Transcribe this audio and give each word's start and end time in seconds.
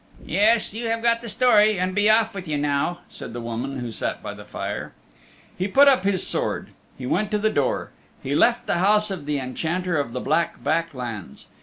"Yes, 0.25 0.73
you 0.73 0.87
have 0.87 1.03
got 1.03 1.21
the 1.21 1.29
story, 1.29 1.77
and 1.79 1.93
be 1.93 2.09
off 2.09 2.33
with 2.33 2.47
you 2.47 2.57
now," 2.57 3.01
said 3.07 3.33
the 3.33 3.39
woman 3.39 3.77
who 3.81 3.91
sat 3.91 4.23
by 4.23 4.33
the 4.33 4.43
fire. 4.43 4.93
He 5.55 5.67
put 5.67 5.87
up 5.87 6.05
his 6.05 6.25
sword; 6.25 6.69
he 6.97 7.05
went 7.05 7.29
to 7.29 7.37
the 7.37 7.51
door; 7.51 7.91
he 8.23 8.33
left 8.33 8.65
the 8.65 8.79
house 8.79 9.11
of 9.11 9.27
the 9.27 9.37
Enchanter 9.37 9.97
of 9.99 10.11
the 10.13 10.19
Black 10.19 10.63
Back 10.63 10.95
Lands. 10.95 11.45